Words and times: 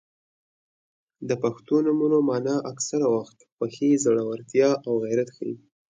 •د 1.29 1.31
پښتو 1.43 1.75
نومونو 1.85 2.17
مانا 2.29 2.55
اکثره 2.71 3.07
وخت 3.15 3.37
خوښي، 3.55 3.91
زړورتیا 4.03 4.69
او 4.87 4.93
غیرت 5.03 5.29
ښيي. 5.35 5.55